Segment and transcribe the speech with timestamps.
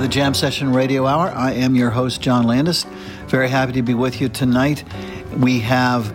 [0.00, 1.28] The Jam Session Radio Hour.
[1.28, 2.86] I am your host, John Landis.
[3.26, 4.82] Very happy to be with you tonight.
[5.36, 6.14] We have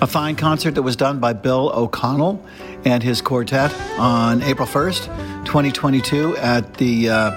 [0.00, 2.40] a fine concert that was done by Bill O'Connell
[2.84, 5.06] and his quartet on April 1st,
[5.44, 7.30] 2022, at the uh,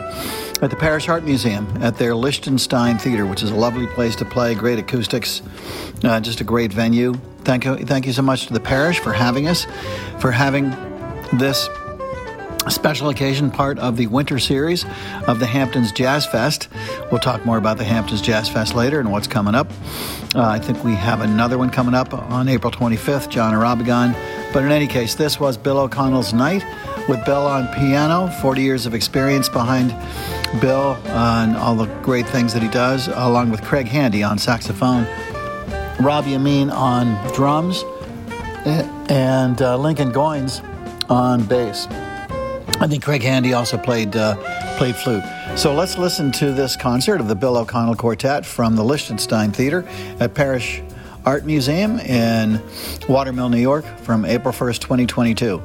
[0.61, 4.25] at the Parrish Art Museum at their Lichtenstein Theater, which is a lovely place to
[4.25, 4.53] play.
[4.53, 5.41] Great acoustics,
[6.03, 7.15] uh, just a great venue.
[7.45, 9.65] Thank you, thank you so much to the Parrish for having us,
[10.19, 10.69] for having
[11.33, 11.67] this
[12.67, 14.85] special occasion part of the winter series
[15.27, 16.67] of the Hamptons Jazz Fest.
[17.11, 19.71] We'll talk more about the Hamptons Jazz Fest later and what's coming up.
[20.35, 24.13] Uh, I think we have another one coming up on April 25th, John Irabagon.
[24.53, 26.63] But in any case, this was Bill O'Connell's night
[27.07, 29.89] with Bill on piano, 40 years of experience behind
[30.61, 34.37] Bill uh, and all the great things that he does, along with Craig Handy on
[34.37, 35.05] saxophone,
[35.99, 37.83] Robby Ameen on drums,
[38.65, 40.63] eh, and uh, Lincoln Goines
[41.09, 41.87] on bass.
[42.81, 44.37] I think Craig Handy also played uh,
[44.77, 45.23] played flute.
[45.57, 49.85] So let's listen to this concert of the Bill O'Connell Quartet from the Lichtenstein Theater
[50.21, 50.81] at Parrish
[51.25, 52.61] Art Museum in
[53.09, 55.61] Watermill, New York, from April 1st, 2022.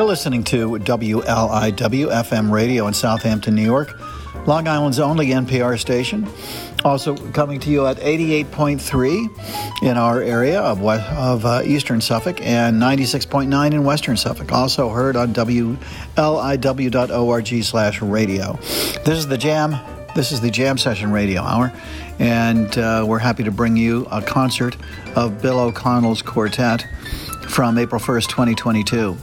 [0.00, 4.00] You're listening to WLIW FM radio in Southampton, New York,
[4.46, 6.26] Long Island's only NPR station.
[6.86, 12.40] Also coming to you at 88.3 in our area of, west, of uh, eastern Suffolk
[12.40, 14.52] and 96.9 in western Suffolk.
[14.52, 15.76] Also heard on WLIW.org
[17.62, 18.54] slash radio.
[19.04, 19.76] This is the Jam.
[20.14, 21.74] This is the Jam Session Radio Hour,
[22.18, 24.78] and uh, we're happy to bring you a concert
[25.14, 26.86] of Bill O'Connell's quartet
[27.50, 29.18] from April 1st, 2022.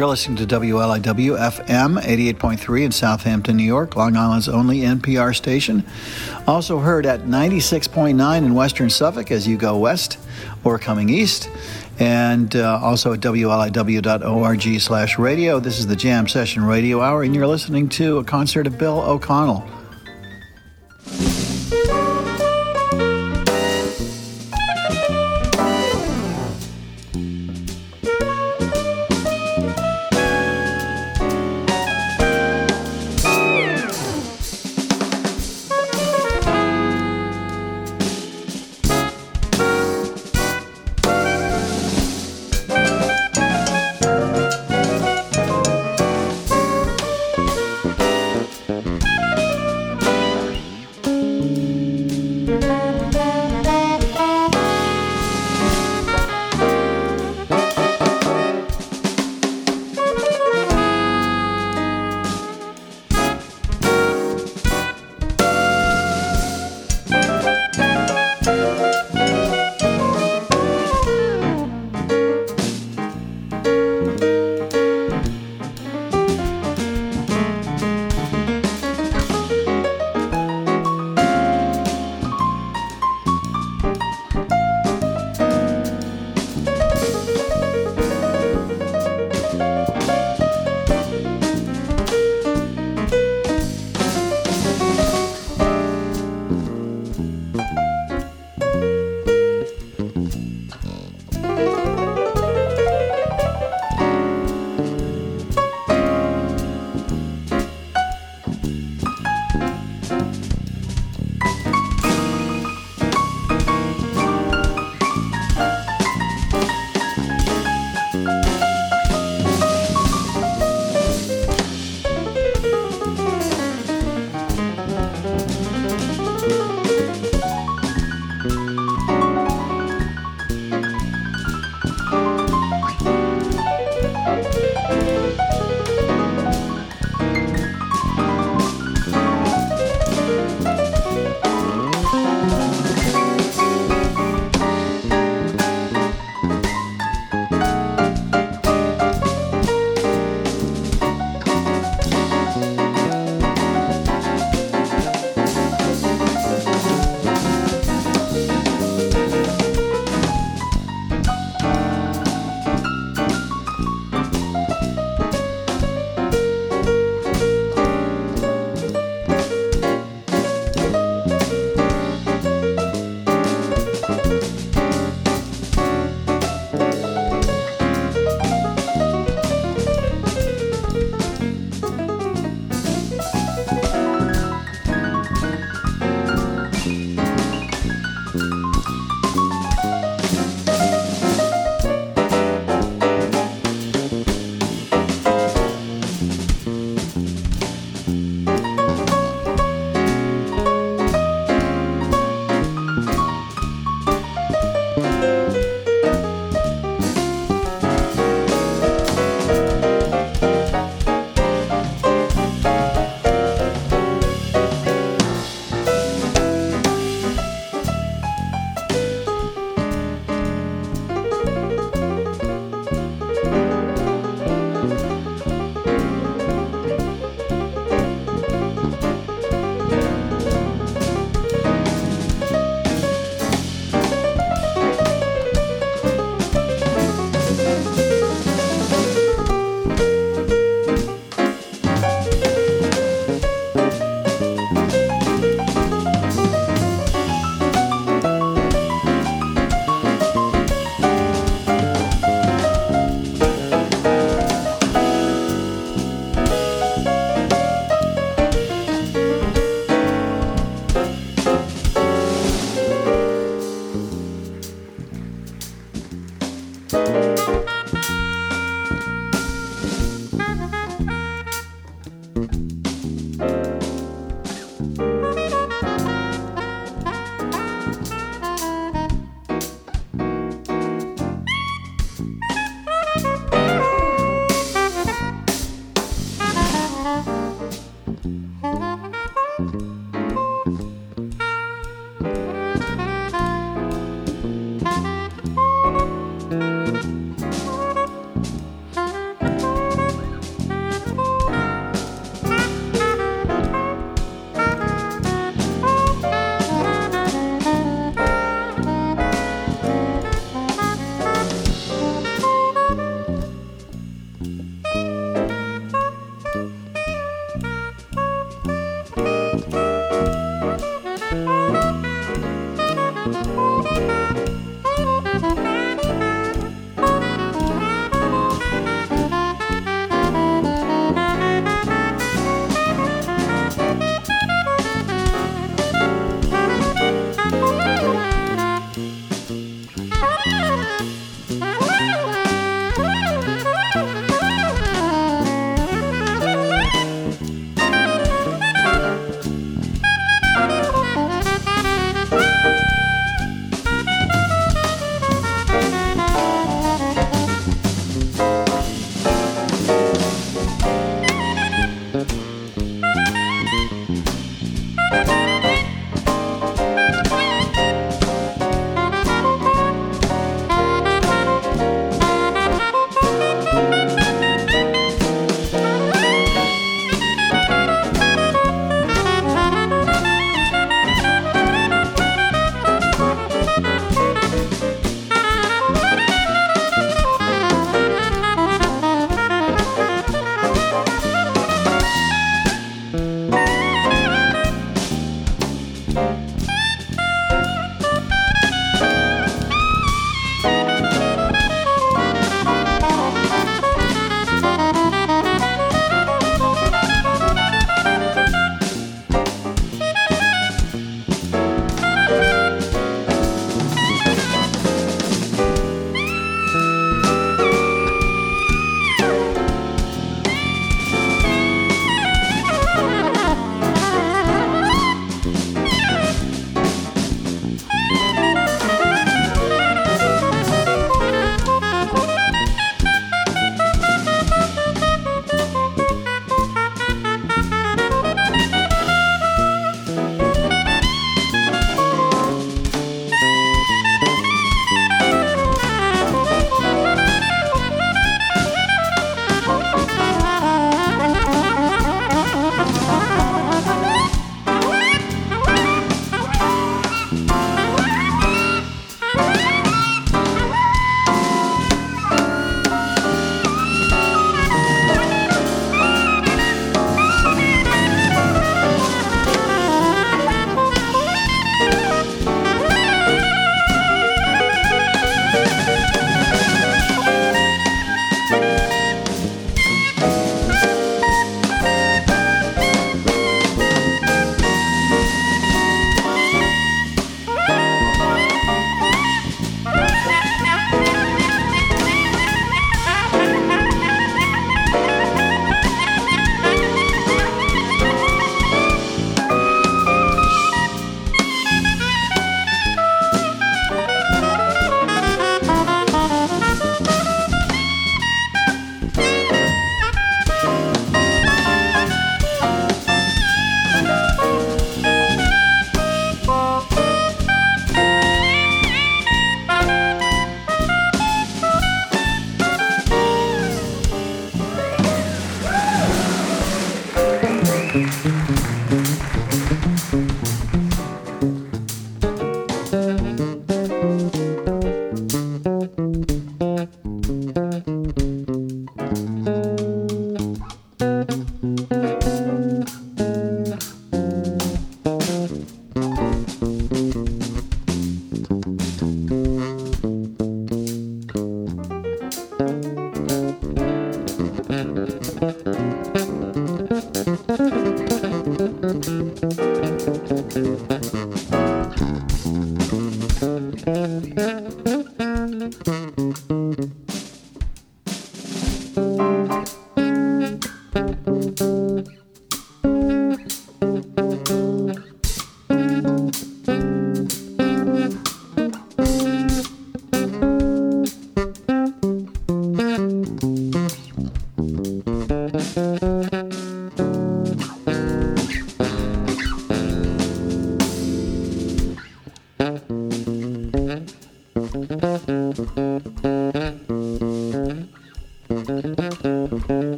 [0.00, 5.84] You're listening to WLIW FM 88.3 in Southampton, New York, Long Island's only NPR station.
[6.46, 10.18] Also heard at 96.9 in Western Suffolk as you go west
[10.64, 11.50] or coming east.
[11.98, 15.60] And uh, also at WLIW.org slash radio.
[15.60, 19.02] This is the Jam Session Radio Hour, and you're listening to a concert of Bill
[19.02, 19.68] O'Connell.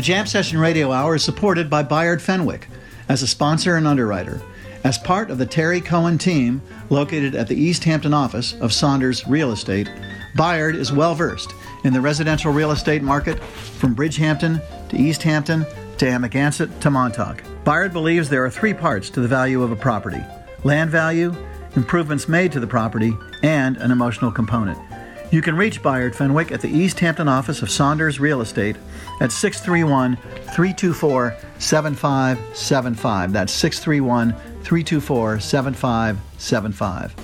[0.00, 2.68] The Jam Session Radio Hour is supported by Bayard Fenwick
[3.10, 4.40] as a sponsor and underwriter.
[4.82, 9.28] As part of the Terry Cohen team located at the East Hampton office of Saunders
[9.28, 9.90] Real Estate,
[10.36, 11.52] Bayard is well versed
[11.84, 15.66] in the residential real estate market from Bridgehampton to East Hampton
[15.98, 17.42] to Amagansett to Montauk.
[17.64, 20.24] Bayard believes there are three parts to the value of a property
[20.64, 21.36] land value,
[21.76, 24.78] improvements made to the property, and an emotional component.
[25.30, 28.74] You can reach Bayard Fenwick at the East Hampton office of Saunders Real Estate
[29.20, 33.32] at 631 324 7575.
[33.32, 34.32] That's 631
[34.64, 37.14] 324 7575.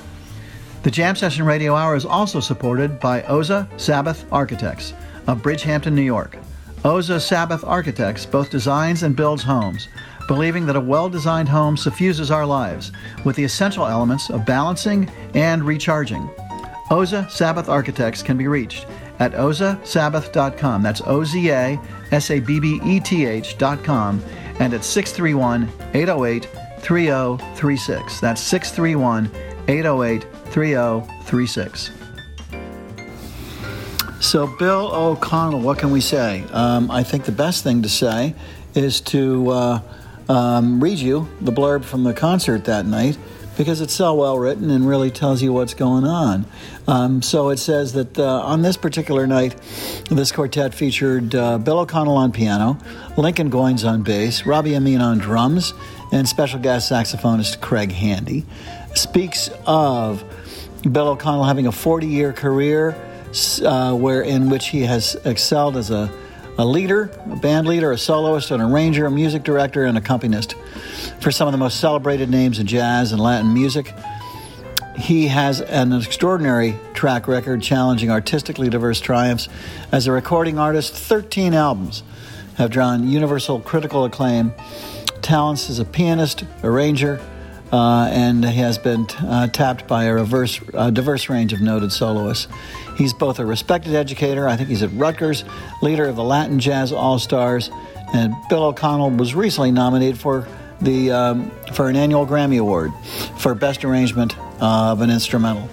[0.84, 4.92] The Jam Session Radio Hour is also supported by Oza Sabbeth Architects
[5.26, 6.38] of Bridgehampton, New York.
[6.84, 9.88] Oza Sabbeth Architects both designs and builds homes,
[10.28, 12.92] believing that a well designed home suffuses our lives
[13.24, 16.30] with the essential elements of balancing and recharging.
[16.90, 18.86] Oza Sabbeth Architects can be reached
[19.18, 20.82] at ozasabbeth.com.
[20.82, 21.80] That's O Z A
[22.12, 24.22] S A B B E T H.com
[24.60, 26.48] and at 631 808
[26.80, 28.20] 3036.
[28.20, 29.30] That's 631
[29.68, 31.90] 808 3036.
[34.20, 36.42] So, Bill O'Connell, what can we say?
[36.52, 38.34] Um, I think the best thing to say
[38.74, 39.80] is to uh,
[40.28, 43.18] um, read you the blurb from the concert that night
[43.56, 46.46] because it's so well written and really tells you what's going on.
[46.86, 49.56] Um, so it says that uh, on this particular night,
[50.10, 52.78] this quartet featured uh, Bill O'Connell on piano,
[53.16, 55.74] Lincoln Goines on bass, Robby Ameen on drums,
[56.12, 58.44] and special guest saxophonist Craig Handy.
[58.94, 60.24] Speaks of
[60.90, 62.96] Bill O'Connell having a 40 year career
[63.64, 66.10] uh, where in which he has excelled as a,
[66.58, 70.54] a leader, a band leader, a soloist, an arranger, a music director, and accompanist
[71.20, 73.92] for some of the most celebrated names in jazz and Latin music.
[74.96, 79.48] He has an extraordinary track record challenging artistically diverse triumphs.
[79.92, 82.02] As a recording artist, 13 albums
[82.56, 84.54] have drawn universal critical acclaim.
[85.20, 87.20] Talents as a pianist, arranger,
[87.72, 91.92] uh, and he has been uh, tapped by a reverse, uh, diverse range of noted
[91.92, 92.48] soloists.
[92.96, 95.44] He's both a respected educator, I think he's at Rutgers,
[95.82, 97.70] leader of the Latin Jazz All Stars,
[98.14, 100.46] and Bill O'Connell was recently nominated for
[100.80, 102.92] the um, for an annual Grammy Award
[103.38, 105.68] for Best Arrangement of an Instrumental.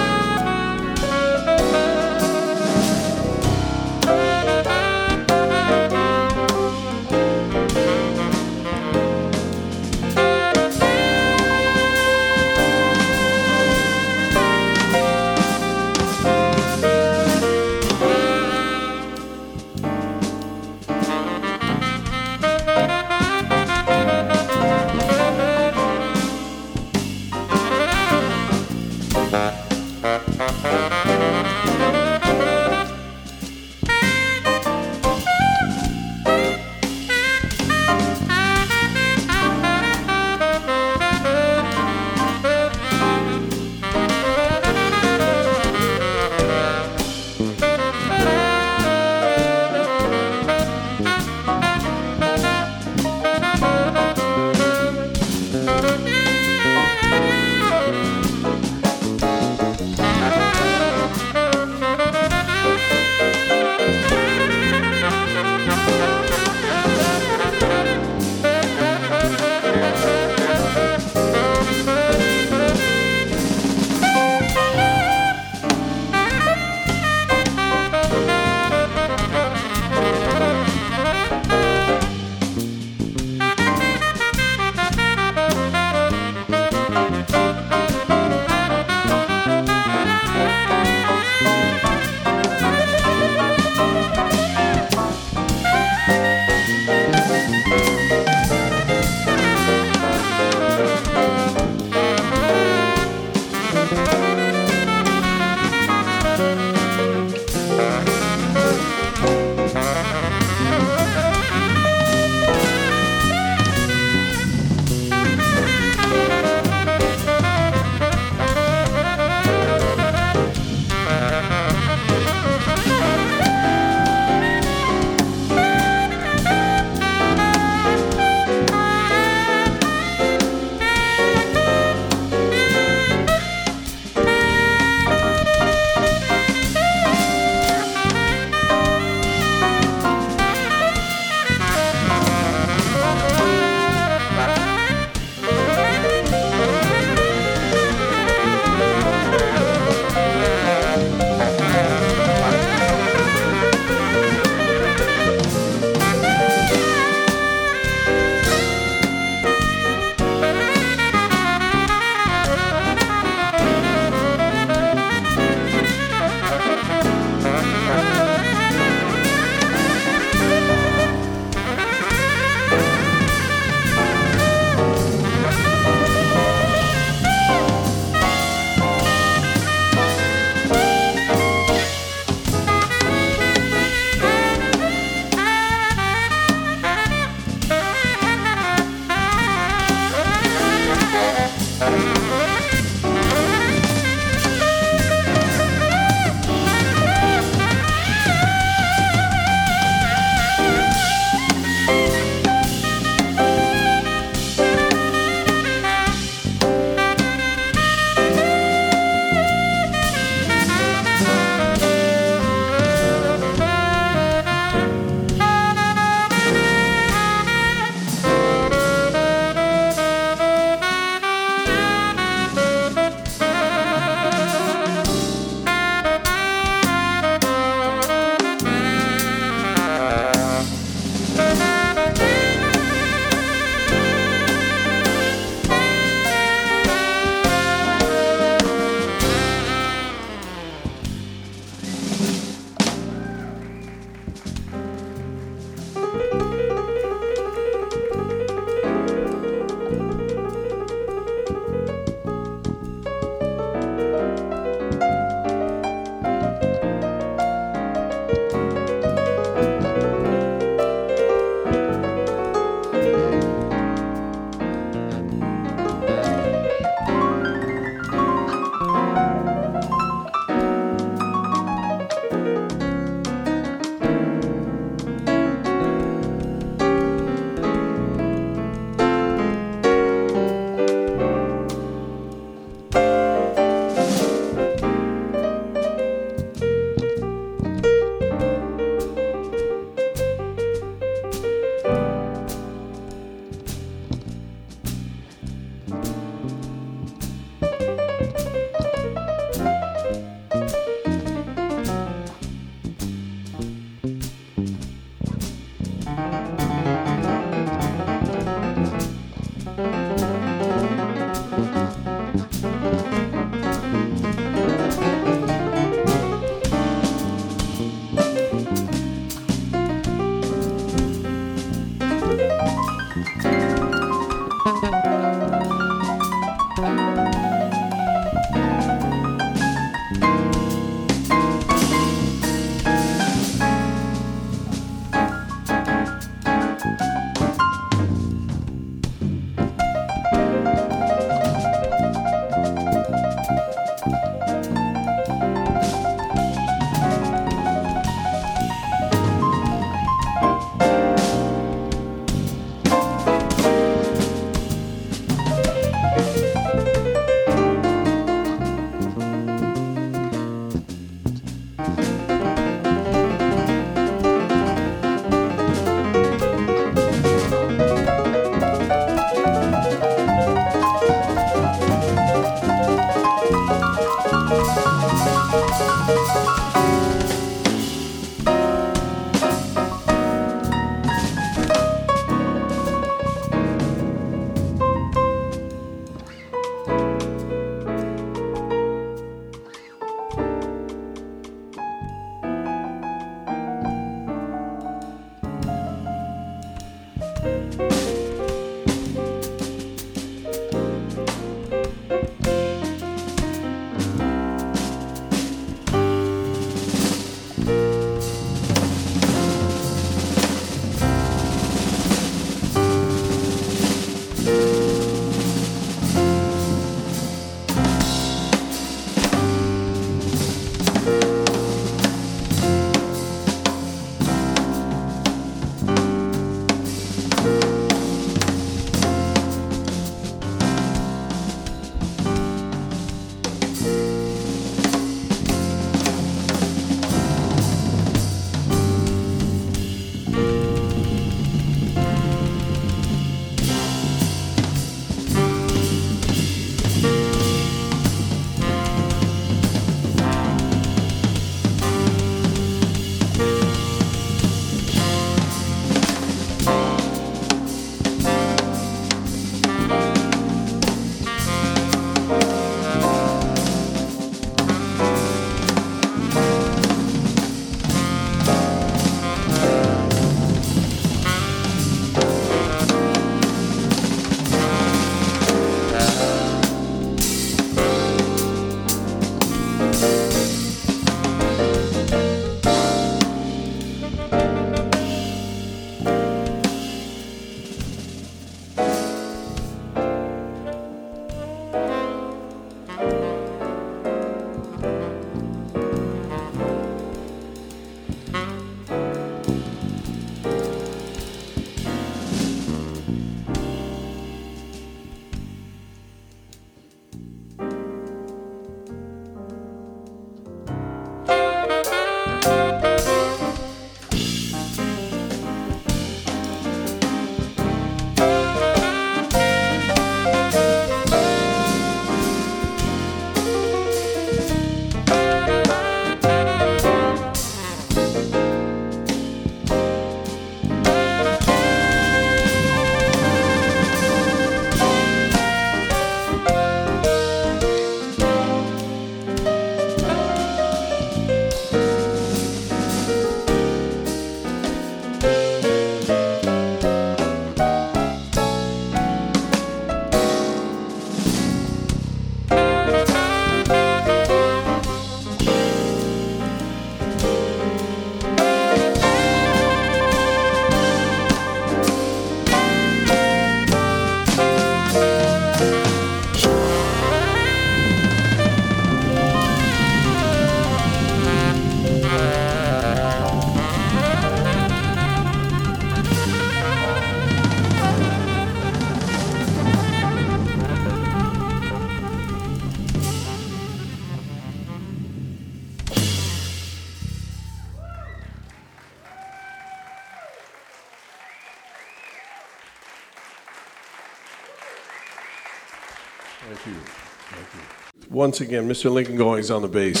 [598.16, 598.90] Once again, Mr.
[598.90, 600.00] Lincoln Goines on the bass.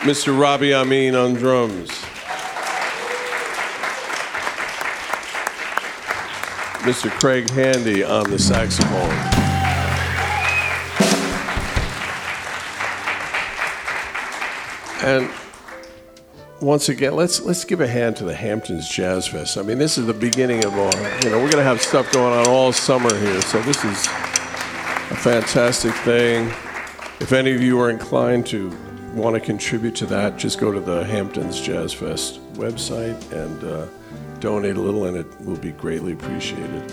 [0.00, 0.36] Mr.
[0.36, 1.88] Robby Ameen on drums.
[6.82, 7.08] Mr.
[7.20, 9.12] Craig Handy on the saxophone.
[15.04, 15.30] And
[16.60, 19.56] once again, let's let's give a hand to the Hamptons Jazz Fest.
[19.56, 20.92] I mean, this is the beginning of all.
[21.22, 24.06] You know, we're going to have stuff going on all summer here, so this is
[24.06, 26.48] a fantastic thing.
[27.20, 28.76] If any of you are inclined to
[29.14, 33.86] want to contribute to that, just go to the Hamptons Jazz Fest website and uh,
[34.40, 36.92] donate a little, and it will be greatly appreciated.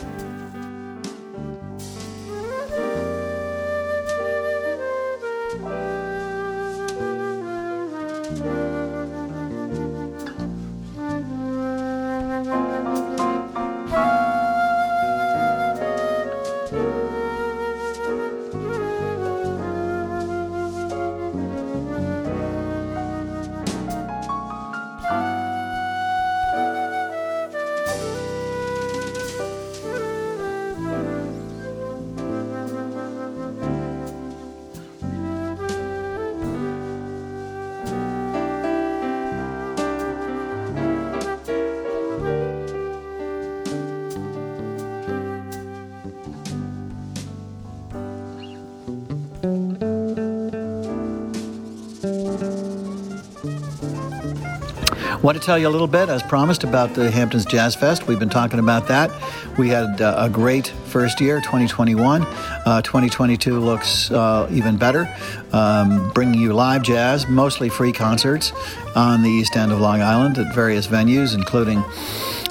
[55.26, 58.06] Want to tell you a little bit, as promised, about the Hamptons Jazz Fest.
[58.06, 59.10] We've been talking about that.
[59.58, 62.22] We had uh, a great first year, 2021.
[62.22, 65.12] Uh, 2022 looks uh, even better.
[65.52, 68.52] Um, bringing you live jazz, mostly free concerts
[68.96, 71.84] on the east end of Long Island at various venues, including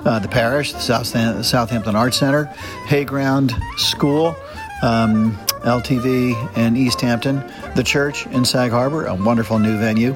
[0.05, 2.47] uh, the Parrish, the South, Southampton Arts Center,
[2.89, 4.35] Hayground School.
[4.83, 7.43] Um, LTV in East Hampton,
[7.75, 10.15] the church in Sag Harbor, a wonderful new venue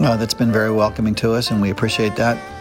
[0.00, 2.53] uh, that's been very welcoming to us, and we appreciate that.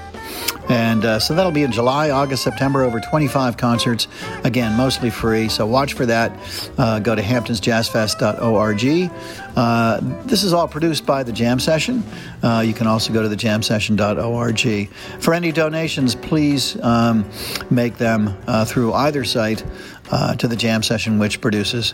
[0.74, 4.07] And uh, so that'll be in July, August, September, over 25 concerts.
[4.43, 5.47] Again, mostly free.
[5.47, 6.32] So watch for that.
[6.80, 9.11] Uh, go to hamptonsjazzfest.org.
[9.55, 12.03] Uh, this is all produced by the Jam Session.
[12.41, 14.89] Uh, you can also go to the thejamsession.org.
[15.21, 17.30] For any donations, please um,
[17.69, 19.63] make them uh, through either site.
[20.11, 21.93] Uh, to the jam session, which produces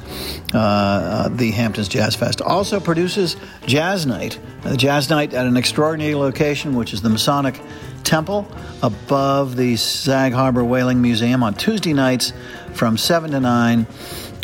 [0.53, 2.41] uh, uh, the Hamptons Jazz Fest.
[2.41, 7.59] Also produces Jazz Night, uh, Jazz Night at an extraordinary location, which is the Masonic
[8.03, 8.47] Temple
[8.81, 12.33] above the Sag Harbor Whaling Museum on Tuesday nights
[12.73, 13.87] from 7 to 9.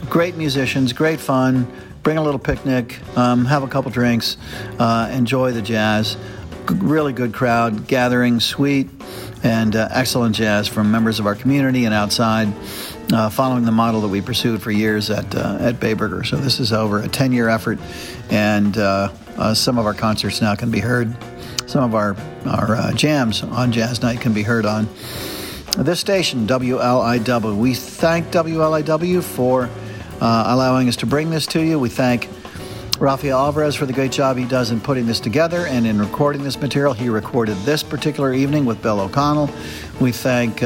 [0.10, 1.72] Great musicians, great fun.
[2.04, 4.38] Bring a little picnic, um, have a couple drinks,
[4.78, 6.18] uh, enjoy the jazz.
[6.70, 8.90] G- really good crowd, gathering, sweet,
[9.44, 12.54] and uh, excellent jazz from members of our community and outside,
[13.12, 16.26] uh, following the model that we pursued for years at uh, at Bayburger.
[16.26, 17.80] So this is over a 10 year effort,
[18.30, 21.16] and uh, uh, some of our concerts now can be heard
[21.68, 22.16] some of our,
[22.46, 24.88] our uh, jams on Jazz Night can be heard on
[25.78, 27.58] this station, WLIW.
[27.58, 29.70] We thank WLIW for
[30.22, 31.80] uh, allowing us to bring this to you.
[31.80, 32.30] We thank
[33.00, 36.44] Rafael Alvarez for the great job he does in putting this together and in recording
[36.44, 36.94] this material.
[36.94, 39.50] He recorded this particular evening with Bill O'Connell.
[40.00, 40.62] We thank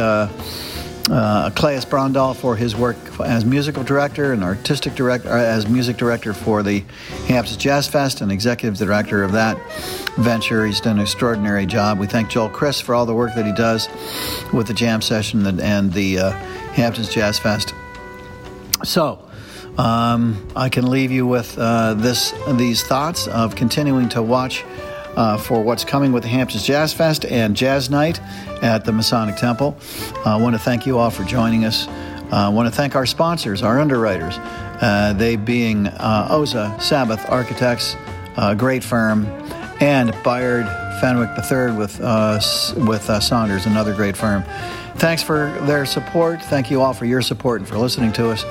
[1.12, 5.98] uh, Claes Brondal for his work as musical director and artistic director, uh, as music
[5.98, 6.84] director for the
[7.28, 9.58] Hamptons Jazz Fest and executive director of that
[10.18, 10.66] venture.
[10.66, 12.00] He's done an extraordinary job.
[12.00, 13.88] We thank Joel Chris for all the work that he does
[14.54, 16.32] with the jam session and, and the uh,
[16.74, 17.74] Hamptons Jazz Fest.
[18.84, 19.20] So,
[19.78, 24.64] um, I can leave you with uh, this these thoughts of continuing to watch
[25.16, 28.20] uh, for what's coming with the Hamptons Jazz Fest and Jazz Night
[28.62, 29.78] at the Masonic Temple.
[30.26, 31.88] Uh, I want to thank you all for joining us.
[31.88, 37.30] Uh, I want to thank our sponsors, our underwriters, uh, they being uh, Oza Sabbeth
[37.30, 37.96] Architects,
[38.38, 39.26] a great firm,
[39.82, 40.68] and Bayard
[41.02, 42.00] Fenwick III with,
[42.88, 44.44] with Saunders, another great firm.
[44.98, 46.42] Thanks for their support.
[46.44, 48.44] Thank you all for your support and for listening to us.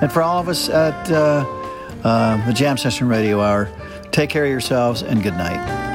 [0.00, 3.70] And for all of us at the Jam Session Radio Hour,
[4.10, 5.85] take care of yourselves and good night.